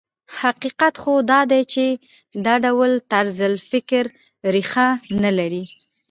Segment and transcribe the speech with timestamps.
[0.39, 1.85] حقیقت خو دا دی چې
[2.45, 3.39] دا ډول طرز
[3.71, 4.03] فکر
[4.53, 4.87] ريښه
[5.23, 5.63] نه لري.